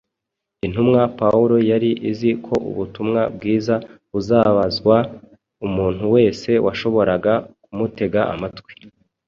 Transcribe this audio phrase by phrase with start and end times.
[0.65, 3.75] Intumwa Pawulo yari azi ko ubutumwa bwiza
[4.11, 4.95] buzabazwa
[5.65, 8.71] umuntu wese washoboraga kumutega amatwi.